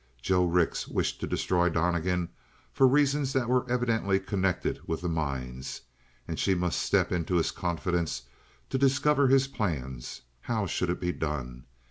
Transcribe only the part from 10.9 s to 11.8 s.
be done?